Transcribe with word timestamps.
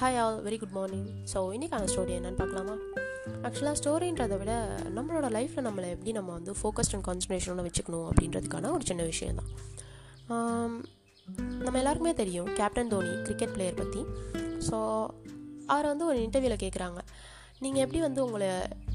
Hi 0.00 0.16
all 0.22 0.36
very 0.44 0.56
good 0.58 0.74
morning 0.76 1.06
so 1.32 1.38
இன்றைக்கான 1.54 1.86
story 1.92 2.12
என்னென்னு 2.16 2.38
பார்க்கலாமா? 2.40 2.74
ஆக்சுவலாக 3.46 3.76
ஸ்டோரின்றதை 3.80 4.36
விட 4.42 4.52
நம்மளோட 4.96 5.26
லைஃப்பில் 5.36 5.64
நம்மளை 5.66 5.88
எப்படி 5.94 6.12
நம்ம 6.12 6.30
வந்து 6.32 6.52
ஃபோக்கஸ்ட் 6.58 6.94
அண்ட் 6.96 7.06
கான்சன்ட்ரேஷனோட 7.08 7.62
வச்சுக்கணும் 7.66 8.06
அப்படின்றதுக்கான 8.10 8.70
ஒரு 8.76 8.84
சின்ன 8.90 9.02
விஷயம் 9.02 9.38
தான். 9.40 9.50
நம்ம 11.64 11.76
எல்லாருக்குமே 11.80 12.12
தெரியும் 12.20 12.50
கேப்டன் 12.58 12.92
தோனி 12.94 13.12
கிரிக்கெட் 13.26 13.54
பிளேயர் 13.56 13.80
பற்றி 13.80 14.02
ஸோ 14.68 14.78
அவர் 15.66 15.90
வந்து 15.92 16.06
ஒரு 16.10 16.20
இன்டர்வியூவில் 16.26 16.62
கேட்குறாங்க 16.64 17.00
நீங்கள் 17.64 17.84
எப்படி 17.84 18.02
வந்து 18.06 18.22
உங்களை 18.26 18.50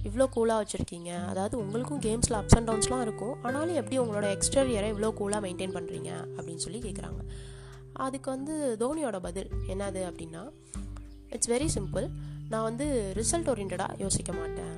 இவ்வளோ 0.09 0.27
கூலாக 0.35 0.63
வச்சுருக்கீங்க? 0.63 1.11
அதாவது 1.31 1.57
உங்களுக்கும் 1.63 2.03
கேம்ஸில் 2.07 2.37
அப்ஸ் 2.41 2.57
அண்ட் 2.59 2.69
டவுன்ஸ்லாம் 2.69 3.03
இருக்கும். 3.07 3.35
ஆனாலும் 3.41 3.79
எப்படி 3.81 3.99
உங்களோட 4.03 4.29
எக்ஸ்டீரியரை 4.37 4.91
இவ்வளோ 4.93 5.11
கூலாக 5.21 5.41
மெயின்டைன் 5.47 5.75
பண்ணுறீங்க 5.79 6.11
அப்படின்னு 6.37 6.65
சொல்லி 6.67 6.81
கேட்குறாங்க 6.87 7.21
அதுக்கு 8.05 8.29
வந்து 8.31 8.53
தோனியோட 8.79 9.17
பதில் 9.25 9.49
என்னது 9.71 9.99
அப்படின்னா 10.09 10.43
இட்ஸ் 11.35 11.51
வெரி 11.55 11.69
சிம்பிள் 11.77 12.07
நான் 12.51 12.65
வந்து 12.69 12.85
ரிசல்ட் 13.19 13.49
ஓரியன்டாக 13.51 13.99
யோசிக்க 14.03 14.31
மாட்டேன். 14.39 14.73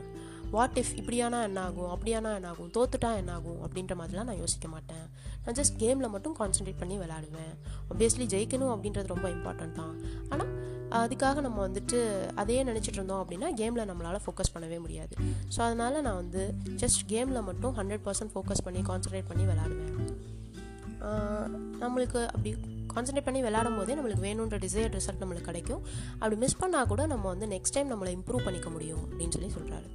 வாட் 0.56 0.78
இஃப் 0.82 0.92
இப்படியானா 1.00 1.40
என்ன 1.48 1.60
ஆகும் 1.68 1.90
அப்படியானா 1.94 2.32
என்ன 2.40 2.50
ஆகும் 2.52 2.70
தோத்துட்டா 2.76 3.10
என்ன 3.22 3.32
ஆகும் 3.38 3.62
அப்படின்ற 3.66 3.94
மாதிரிலாம் 4.00 4.30
நான் 4.30 4.42
யோசிக்க 4.44 4.68
மாட்டேன். 4.74 5.06
நான் 5.46 5.58
ஜஸ்ட் 5.60 5.76
கேமில் 5.82 6.12
மட்டும் 6.14 6.36
கான்சென்ட்ரேட் 6.40 6.80
பண்ணி 6.82 6.96
விளாடுவேன் 7.02 7.54
ஒப்வியஸ்லி 7.92 8.28
ஜெயிக்கணும் 8.34 8.72
அப்படின்றது 8.76 9.12
ரொம்ப 9.14 9.28
இம்பார்ட்டன்ட் 9.36 9.76
தான். 9.82 9.96
ஆனால் 10.32 10.52
அதுக்காக 11.02 11.42
நம்ம 11.46 11.58
வந்துட்டு 11.68 11.98
அதையே 12.42 12.62
நினச்சிட்டு 12.70 13.00
இருந்தோம் 13.00 13.22
அப்படின்னா 13.24 13.48
கேமில் 13.62 13.88
நம்மளால் 13.92 14.24
ஃபோக்கஸ் 14.26 14.54
பண்ணவே 14.56 14.78
முடியாது. 14.86 15.14
ஸோ 15.56 15.60
அதனால் 15.68 15.98
நான் 16.08 16.20
வந்து 16.24 16.44
ஜஸ்ட் 16.84 17.04
கேமில் 17.14 17.46
மட்டும் 17.50 17.76
ஹண்ட்ரட் 17.80 18.06
பர்சன்ட் 18.08 18.34
ஃபோக்கஸ் 18.36 18.66
பண்ணி 18.68 18.84
கான்சன்ட்ரேட் 18.92 19.30
பண்ணி 19.32 19.46
விளாடுவேன் 19.52 19.94
நம்மளுக்கு 21.84 22.22
அப்படி 22.34 22.52
கான்சன்ட்ரேட் 22.96 23.28
பண்ணி 23.30 23.42
விளையாடும் 23.48 23.78
போதே 23.80 23.96
நம்மளுக்கு 24.00 24.26
வேணுன்ற 24.30 24.60
டிசைர் 24.66 24.96
ரிசல்ட் 24.98 25.22
நம்மளுக்கு 25.24 25.50
கிடைக்கும். 25.52 25.84
அப்படி 26.22 26.38
மிஸ் 26.46 26.62
பண்ணால் 26.64 26.90
கூட 26.94 27.06
நம்ம 27.06 27.28
வந்து 27.34 27.48
நெக்ஸ்ட் 27.56 27.78
டைம் 27.78 27.92
நம்மளை 27.94 28.14
இம்ப்ரூவ் 28.18 28.48
பண்ணிக்க 28.48 28.70
முடியும் 28.70 29.06
அப்படின்னு 29.12 29.36
சொல்லி 29.38 29.52
சொல்கிறாரு 29.60 29.90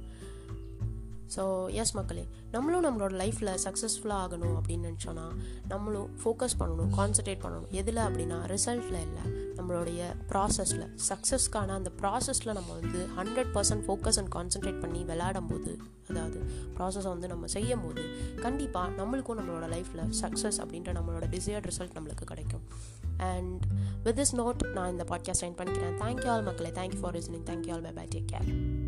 ஸோ 1.35 1.43
எஸ் 1.81 1.93
மக்களே 1.97 2.23
நம்மளும் 2.51 2.85
நம்மளோட 2.85 3.13
லைஃப்பில் 3.21 3.51
சக்ஸஸ்ஃபுல்லாக 3.65 4.23
ஆகணும் 4.23 4.55
அப்படின்னு 4.59 4.87
நினச்சோன்னா 4.89 5.27
நம்மளும் 5.67 6.09
ஃபோக்கஸ் 6.21 6.55
பண்ணணும் 6.59 6.89
கான்சன்ட்ரேட் 6.97 7.43
பண்ணணும். 7.43 7.69
எதில் 7.71 8.01
அப்படின்னா 8.05 8.37
ரிசல்ட்டில் 8.53 8.97
இல்லை 9.07 9.23
நம்மளுடைய 9.57 10.01
ப்ராசஸில் 10.31 10.83
சக்ஸஸ்க்கான 11.09 11.75
அந்த 11.79 11.91
ப்ராசஸில் 12.01 12.53
நம்ம 12.53 12.69
வந்து 12.79 13.01
hundred 13.17 13.51
percent 13.55 13.85
focus 13.87 14.19
and 14.21 14.31
concentrate 14.35 14.81
பண்ணி 14.83 15.03
விளையாடும் 15.03 15.47
போது 15.47 15.73
அதாவது 16.09 16.39
ப்ராசஸை 16.81 17.07
வந்து 17.07 17.27
நம்ம 17.27 17.47
செய்யும் 17.47 17.81
போது 17.81 18.01
கண்டிப்பாக 18.41 19.03
நம்மளுக்கும் 19.03 19.39
நம்மளோட 19.39 19.67
லைஃப்பில் 19.69 20.13
சக்ஸஸ் 20.21 20.59
அப்படின்ற 20.65 20.99
நம்மளோட 20.99 21.29
டிசையர்ட் 21.29 21.69
ரிசல்ட் 21.69 21.93
நம்மளுக்கு 21.93 22.25
கிடைக்கும். 22.25 22.61
அண்ட் 23.17 23.65
வித் 24.03 24.19
திஸ் 24.19 24.37
நோட் 24.37 24.67
நான் 24.67 24.91
இந்த 24.91 25.05
பாட்காஸ்ட் 25.09 25.43
சைன் 25.43 25.55
பண்ணிக்கிறேன். 25.59 25.97
தேங்க்யூ 25.99 26.27
ஆல் 26.27 26.43
மக்களே. 26.43 26.69
Thank you 26.69 26.99
for 27.01 27.15
listening 27.15 27.43
thank you 27.45 27.73
all 27.73 27.81
bye 27.81 27.91
bye 27.91 28.07
take 28.15 28.25
care 28.31 28.80